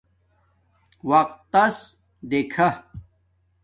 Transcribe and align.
وقتس 1.09 1.77
دیکھہ 2.29 2.69